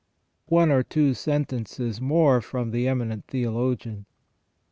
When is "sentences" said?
1.13-2.01